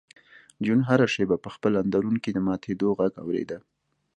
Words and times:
جون 0.65 0.79
هره 0.89 1.07
شېبه 1.13 1.37
په 1.43 1.49
خپل 1.55 1.71
اندرون 1.83 2.15
کې 2.23 2.31
د 2.33 2.37
ماتېدو 2.47 2.87
غږ 2.99 3.13
اورېده 3.23 3.57